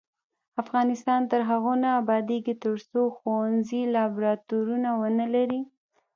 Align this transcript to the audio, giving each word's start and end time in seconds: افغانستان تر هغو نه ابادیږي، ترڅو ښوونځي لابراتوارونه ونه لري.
افغانستان 0.61 1.21
تر 1.31 1.41
هغو 1.49 1.73
نه 1.83 1.89
ابادیږي، 2.01 2.53
ترڅو 2.63 3.01
ښوونځي 3.15 3.81
لابراتوارونه 3.95 4.89
ونه 5.01 5.25
لري. 5.35 5.61